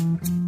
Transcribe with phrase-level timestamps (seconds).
[0.00, 0.39] Mm-hmm.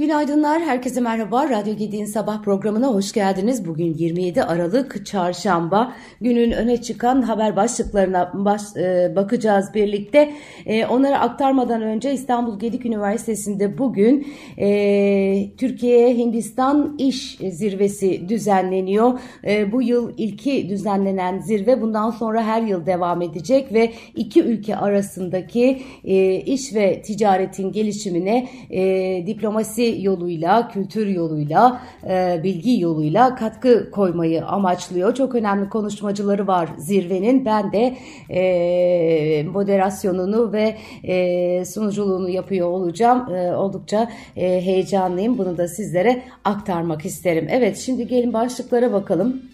[0.00, 1.48] Günaydınlar, herkese merhaba.
[1.48, 3.66] Radyo Gedi'nin sabah programına hoş geldiniz.
[3.66, 5.94] Bugün 27 Aralık Çarşamba.
[6.20, 10.32] Günün öne çıkan haber başlıklarına baş, e, bakacağız birlikte.
[10.66, 14.26] E, onları aktarmadan önce İstanbul Gedik Üniversitesi'nde bugün
[14.58, 19.20] e, Türkiye-Hindistan İş Zirvesi düzenleniyor.
[19.46, 24.76] E, bu yıl ilki düzenlenen zirve bundan sonra her yıl devam edecek ve iki ülke
[24.76, 33.90] arasındaki e, iş ve ticaretin gelişimine e, diplomasi yoluyla, kültür yoluyla, e, bilgi yoluyla katkı
[33.90, 35.14] koymayı amaçlıyor.
[35.14, 37.44] Çok önemli konuşmacıları var zirvenin.
[37.44, 37.96] Ben de
[38.30, 43.34] e, moderasyonunu ve e, sunuculuğunu yapıyor olacağım.
[43.34, 45.38] E, oldukça e, heyecanlıyım.
[45.38, 47.46] Bunu da sizlere aktarmak isterim.
[47.50, 49.49] Evet şimdi gelin başlıklara bakalım.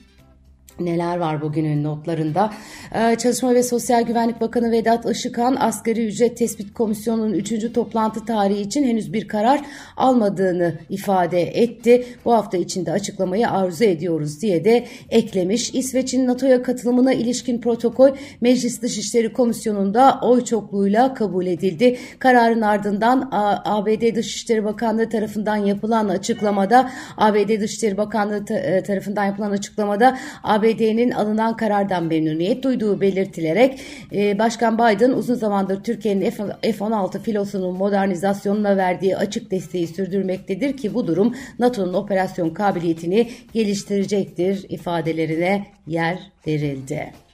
[0.81, 2.53] Neler var bugünün notlarında?
[2.95, 7.73] Ee, Çalışma ve Sosyal Güvenlik Bakanı Vedat Işıkhan asgari ücret tespit komisyonunun 3.
[7.73, 9.61] toplantı tarihi için henüz bir karar
[9.97, 12.07] almadığını ifade etti.
[12.25, 15.75] Bu hafta içinde açıklamayı arzu ediyoruz diye de eklemiş.
[15.75, 21.99] İsveç'in NATO'ya katılımına ilişkin protokol Meclis Dışişleri Komisyonu'nda oy çokluğuyla kabul edildi.
[22.19, 23.29] Kararın ardından
[23.65, 31.11] ABD Dışişleri Bakanlığı tarafından yapılan açıklamada ABD Dışişleri Bakanlığı e, tarafından yapılan açıklamada ABD ABD'nin
[31.11, 33.81] alınan karardan memnuniyet duyduğu belirtilerek
[34.13, 41.07] e, Başkan Biden uzun zamandır Türkiye'nin F-16 filosunun modernizasyonuna verdiği açık desteği sürdürmektedir ki bu
[41.07, 47.26] durum NATO'nun operasyon kabiliyetini geliştirecektir ifadelerine yer verildi.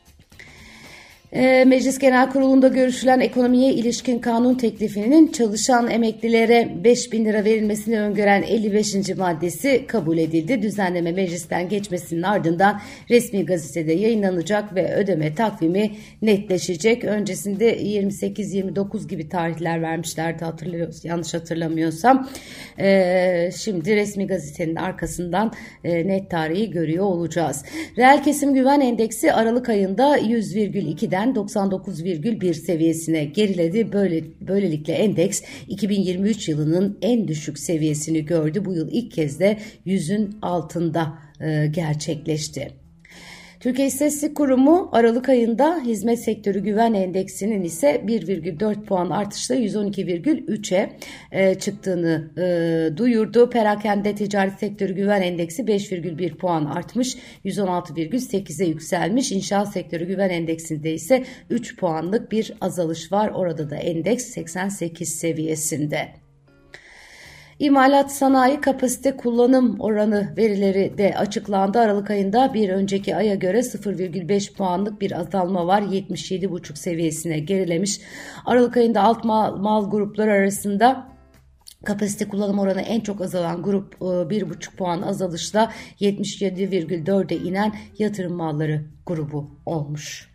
[1.34, 8.00] Ee, Meclis Genel Kurulu'nda görüşülen ekonomiye ilişkin kanun teklifinin çalışan emeklilere 5 bin lira verilmesini
[8.00, 8.94] öngören 55.
[9.16, 10.62] maddesi kabul edildi.
[10.62, 12.80] Düzenleme meclisten geçmesinin ardından
[13.10, 15.90] resmi gazetede yayınlanacak ve ödeme takvimi
[16.22, 17.04] netleşecek.
[17.04, 22.28] Öncesinde 28-29 gibi tarihler vermişlerdi hatırlıyoruz yanlış hatırlamıyorsam.
[22.78, 25.52] Ee, şimdi resmi gazetenin arkasından
[25.84, 27.64] e, net tarihi görüyor olacağız.
[27.98, 33.92] Reel kesim güven endeksi Aralık ayında 100,2'den ülkeden 99,1 seviyesine geriledi.
[33.92, 38.64] Böyle, böylelikle endeks 2023 yılının en düşük seviyesini gördü.
[38.64, 42.81] Bu yıl ilk kez de 100'ün altında e, gerçekleşti.
[43.62, 50.96] Türkiye İstatistik Kurumu Aralık ayında hizmet sektörü güven endeksinin ise 1,4 puan artışla 112,3'e
[51.32, 53.50] e, çıktığını e, duyurdu.
[53.50, 59.32] Perakende ticaret sektörü güven endeksi 5,1 puan artmış 116,8'e yükselmiş.
[59.32, 63.28] İnşaat sektörü güven endeksinde ise 3 puanlık bir azalış var.
[63.28, 66.08] Orada da endeks 88 seviyesinde.
[67.62, 71.78] İmalat sanayi kapasite kullanım oranı verileri de açıklandı.
[71.78, 75.82] Aralık ayında bir önceki aya göre 0,5 puanlık bir azalma var.
[75.82, 78.00] 77,5 seviyesine gerilemiş.
[78.46, 81.12] Aralık ayında alt mal, mal grupları arasında
[81.84, 88.84] Kapasite kullanım oranı en çok azalan grup 1,5 e, puan azalışla 77,4'e inen yatırım malları
[89.06, 90.31] grubu olmuş.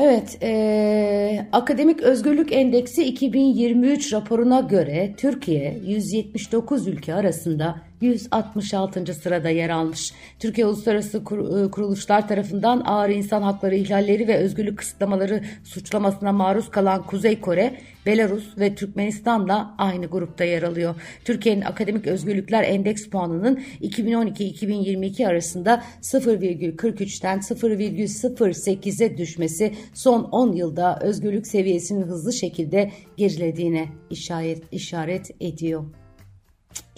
[0.00, 9.14] Evet, e, Akademik Özgürlük Endeksi 2023 raporuna göre Türkiye 179 ülke arasında 166.
[9.14, 10.12] sırada yer almış.
[10.38, 17.02] Türkiye Uluslararası e, Kuruluşlar tarafından ağır insan hakları ihlalleri ve özgürlük kısıtlamaları suçlamasına maruz kalan
[17.02, 20.94] Kuzey Kore, Belarus ve Türkmenistan'la aynı grupta yer alıyor.
[21.24, 32.02] Türkiye'nin Akademik Özgürlükler Endeks puanının 2012-2022 arasında 0,43'ten 0,08'e düşmesi son 10 yılda özgürlük seviyesinin
[32.02, 35.84] hızlı şekilde gerilediğine işaret, işaret ediyor.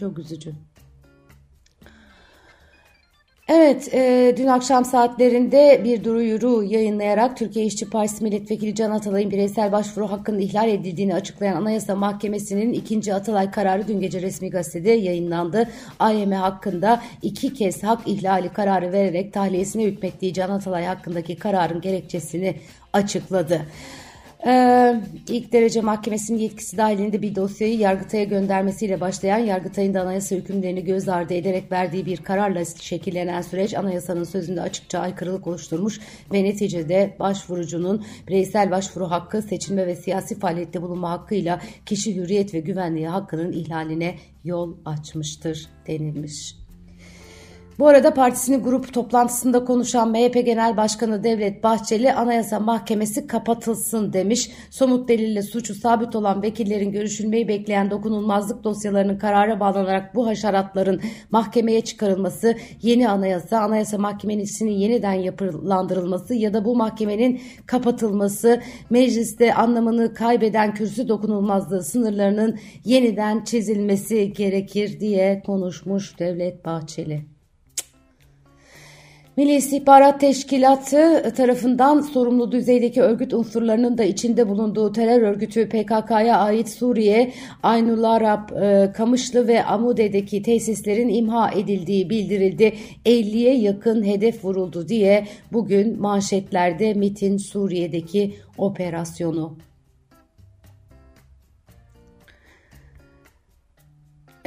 [0.01, 0.70] Çok üzücü.
[3.53, 9.73] Evet, e, dün akşam saatlerinde bir duyuru yayınlayarak Türkiye İşçi Partisi Milletvekili Can Atalay'ın bireysel
[9.73, 15.69] başvuru hakkının ihlal edildiğini açıklayan Anayasa Mahkemesi'nin ikinci Atalay kararı dün gece resmi gazetede yayınlandı.
[15.99, 22.55] AYM hakkında iki kez hak ihlali kararı vererek tahliyesine hükmettiği Can Atalay hakkındaki kararın gerekçesini
[22.93, 23.67] açıkladı.
[24.47, 30.85] Ee, ilk derece mahkemesinin yetkisi dahilinde bir dosyayı Yargıtay'a göndermesiyle başlayan Yargıtay'ın da anayasa hükümlerini
[30.85, 36.01] göz ardı ederek verdiği bir kararla şekillenen süreç anayasanın sözünde açıkça aykırılık oluşturmuş
[36.33, 42.61] ve neticede başvurucunun bireysel başvuru hakkı, seçilme ve siyasi faaliyette bulunma hakkıyla kişi hürriyet ve
[42.61, 44.15] güvenliği hakkının ihlaline
[44.45, 46.60] yol açmıştır denilmiş.
[47.81, 54.51] Bu arada partisinin grup toplantısında konuşan MHP Genel Başkanı Devlet Bahçeli Anayasa Mahkemesi kapatılsın demiş.
[54.71, 61.01] Somut delille suçu sabit olan vekillerin görüşülmeyi bekleyen dokunulmazlık dosyalarının karara bağlanarak bu haşeratların
[61.31, 68.61] mahkemeye çıkarılması, yeni anayasa, anayasa mahkemesinin yeniden yapılandırılması ya da bu mahkemenin kapatılması,
[68.91, 77.40] mecliste anlamını kaybeden kürsü dokunulmazlığı sınırlarının yeniden çizilmesi gerekir diye konuşmuş Devlet Bahçeli.
[79.41, 86.69] Milli İstihbarat Teşkilatı tarafından sorumlu düzeydeki örgüt unsurlarının da içinde bulunduğu terör örgütü PKK'ya ait
[86.69, 87.33] Suriye,
[87.63, 92.75] Aynul Arap, e, Kamışlı ve Amude'deki tesislerin imha edildiği bildirildi.
[93.07, 99.57] 50'ye yakın hedef vuruldu diye bugün manşetlerde MIT'in Suriye'deki operasyonu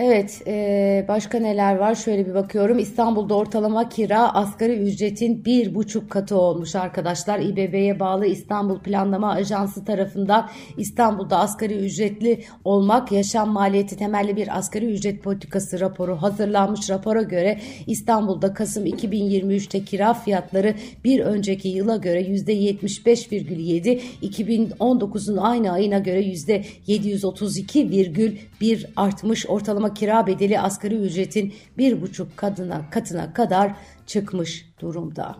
[0.06, 1.96] Evet, e, başka neler var?
[1.96, 2.80] Şöyle bir bakıyorum.
[2.80, 7.40] İstanbul'da ortalama kira asgari ücretin bir buçuk katı olmuş arkadaşlar.
[7.40, 14.86] İBB'ye bağlı İstanbul Planlama Ajansı tarafından İstanbul'da asgari ücretli olmak yaşam maliyeti temelli bir asgari
[14.86, 16.90] ücret politikası raporu hazırlanmış.
[16.90, 26.00] Rapora göre İstanbul'da Kasım 2023'te kira fiyatları bir önceki yıla göre %75,7, 2019'un aynı ayına
[26.00, 33.72] göre %732,1 artmış ortalama ortalama kira bedeli asgari ücretin bir buçuk katına, katına kadar
[34.08, 35.36] çıkmış durumda.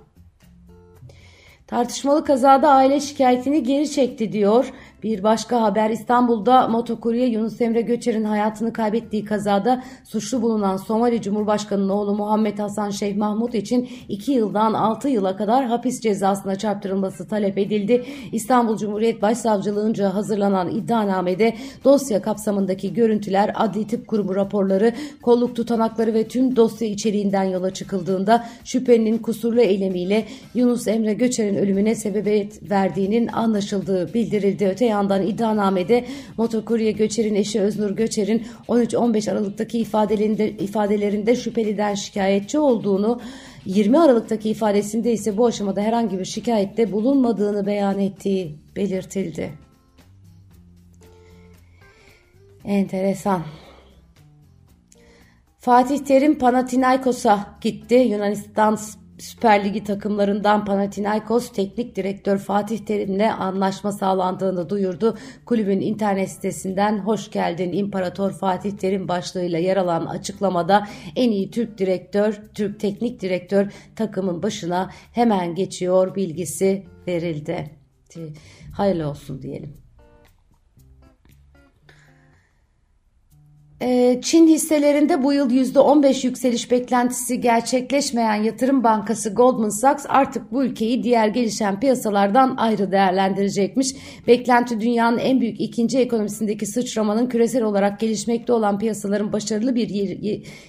[1.68, 4.74] Tartışmalı kazada aile şikayetini geri çekti diyor.
[5.04, 11.90] Bir başka haber İstanbul'da motokurye Yunus Emre Göçer'in hayatını kaybettiği kazada suçlu bulunan Somali Cumhurbaşkanı'nın
[11.90, 17.58] oğlu Muhammed Hasan Şeyh Mahmut için 2 yıldan 6 yıla kadar hapis cezasına çarptırılması talep
[17.58, 18.06] edildi.
[18.32, 26.28] İstanbul Cumhuriyet Başsavcılığınca hazırlanan iddianamede dosya kapsamındaki görüntüler, adli tıp kurumu raporları, kolluk tutanakları ve
[26.28, 34.14] tüm dosya içeriğinden yola çıkıldığında şüphelinin kusurlu eylemiyle Yunus Emre Göçer'in ölümüne sebebiyet verdiğinin anlaşıldığı
[34.14, 34.68] bildirildi.
[34.68, 36.06] Öte yandan iddianamede
[36.38, 43.22] motokurye Göçer'in eşi Öznur Göçer'in 13-15 Aralık'taki ifadelerinde, ifadelerinde şüpheliden şikayetçi olduğunu
[43.66, 49.54] 20 Aralık'taki ifadesinde ise bu aşamada herhangi bir şikayette bulunmadığını beyan ettiği belirtildi.
[52.66, 53.42] Enteresan.
[55.60, 57.96] Fatih Terim Panathinaikos'a gitti.
[57.96, 58.78] Yunanistan
[59.18, 65.18] Süper Ligi takımlarından Panathinaikos Teknik Direktör Fatih Terim'le anlaşma sağlandığını duyurdu.
[65.46, 71.78] Kulübün internet sitesinden hoş geldin İmparator Fatih Terim başlığıyla yer alan açıklamada en iyi Türk
[71.78, 77.72] direktör, Türk teknik direktör takımın başına hemen geçiyor bilgisi verildi.
[78.72, 79.83] Hayırlı olsun diyelim.
[84.22, 91.04] Çin hisselerinde bu yıl %15 yükseliş beklentisi gerçekleşmeyen yatırım bankası Goldman Sachs artık bu ülkeyi
[91.04, 93.88] diğer gelişen piyasalardan ayrı değerlendirecekmiş.
[94.28, 99.90] Beklenti dünyanın en büyük ikinci ekonomisindeki sıçramanın küresel olarak gelişmekte olan piyasaların başarılı bir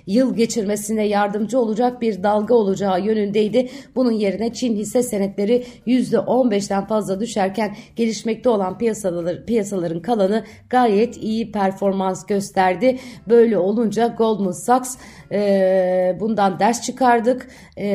[0.06, 3.68] yıl geçirmesine yardımcı olacak bir dalga olacağı yönündeydi.
[3.96, 11.52] Bunun yerine Çin hisse senetleri %15'ten fazla düşerken gelişmekte olan piyasalar, piyasaların kalanı gayet iyi
[11.52, 12.98] performans gösterdi.
[13.28, 14.96] Böyle olunca Goldman Sachs
[15.32, 17.48] e, bundan ders çıkardık.
[17.76, 17.86] E,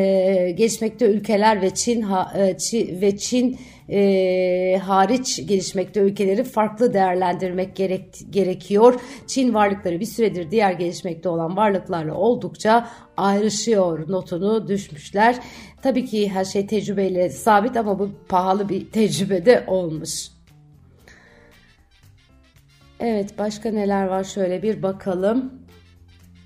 [0.51, 3.59] gelişmekte ülkeler ve Çin, ha, e, Çin ve Çin
[3.89, 9.01] e, hariç gelişmekte ülkeleri farklı değerlendirmek gerek, gerekiyor.
[9.27, 15.35] Çin varlıkları bir süredir diğer gelişmekte olan varlıklarla oldukça ayrışıyor notunu düşmüşler.
[15.81, 20.38] Tabii ki her şey tecrübeyle sabit ama bu pahalı bir tecrübe de olmuş.
[22.99, 25.53] Evet başka neler var şöyle bir bakalım.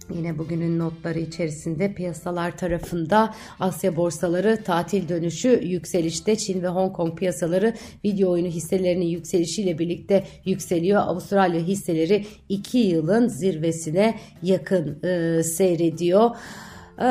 [0.10, 6.36] Yine bugünün notları içerisinde piyasalar tarafında Asya borsaları tatil dönüşü yükselişte.
[6.36, 7.74] Çin ve Hong Kong piyasaları
[8.06, 11.02] video oyunu hisselerinin yükselişiyle birlikte yükseliyor.
[11.02, 16.32] Avustralya hisseleri 2 yılın zirvesine yakın e, seyrediyor.
[17.00, 17.04] Ee,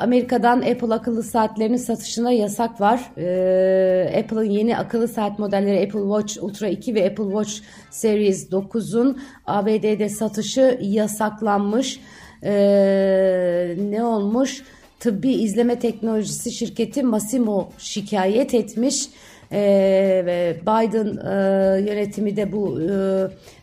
[0.00, 3.00] Amerika'dan Apple akıllı saatlerinin satışına yasak var.
[3.16, 7.52] Ee, Apple'ın yeni akıllı saat modelleri Apple Watch Ultra 2 ve Apple Watch
[7.90, 12.00] Series 9'un ABD'de satışı yasaklanmış.
[12.42, 14.62] Ee, ne olmuş?
[15.04, 19.06] Tıbbi izleme teknolojisi şirketi Masimo şikayet etmiş
[19.52, 19.60] e,
[20.26, 22.92] ve Biden e, yönetimi de bu, e,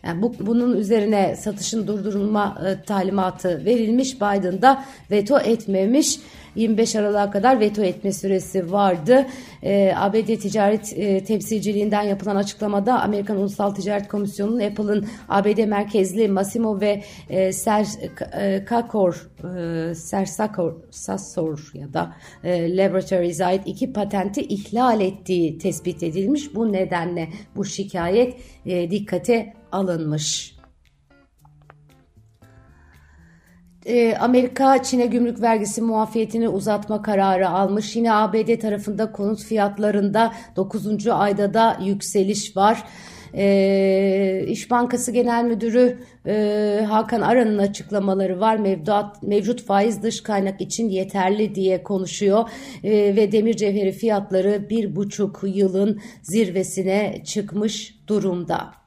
[0.08, 4.16] yani bu bunun üzerine satışın durdurulma e, talimatı verilmiş.
[4.16, 6.20] Biden da veto etmemiş.
[6.56, 9.26] 25 Aralık'a kadar veto etme süresi vardı.
[9.64, 16.82] E, ABD Ticaret e, Temsilciliğinden yapılan açıklamada Amerikan Ulusal Ticaret Komisyonu'nun Apple'ın ABD merkezli Massimo
[16.82, 17.88] ve e, Ser
[18.34, 26.56] e, Kakor e, Sersasor ya da e, Laboratories ait iki patenti ihlal ettiği tespit edilmiş.
[26.56, 30.61] Bu nedenle bu şikayet e, dikkate alınmış.
[34.20, 37.96] Amerika Çin'e gümrük vergisi muafiyetini uzatma kararı almış.
[37.96, 41.08] Yine ABD tarafında konut fiyatlarında 9.
[41.08, 42.84] ayda da yükseliş var.
[43.34, 48.58] E, İş Bankası Genel Müdürü e, Hakan Aran'ın açıklamaları var.
[48.58, 52.50] Mevduat, mevcut faiz dış kaynak için yeterli diye konuşuyor
[52.84, 58.81] e, ve demir cevheri fiyatları bir buçuk yılın zirvesine çıkmış durumda.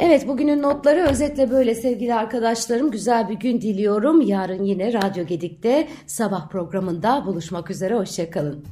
[0.00, 2.90] Evet bugünün notları özetle böyle sevgili arkadaşlarım.
[2.90, 4.20] Güzel bir gün diliyorum.
[4.20, 7.94] Yarın yine Radyo Gedik'te sabah programında buluşmak üzere.
[7.94, 8.64] Hoşçakalın.